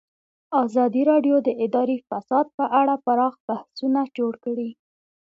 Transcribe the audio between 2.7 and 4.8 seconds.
اړه پراخ بحثونه جوړ کړي.